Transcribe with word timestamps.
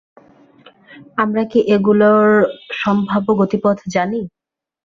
আমরা 1.17 1.43
কি 1.51 1.59
এগুলোর 1.75 2.27
সম্ভাব্য 2.81 3.27
গতিপথ 3.39 3.77
জানি? 3.87 4.21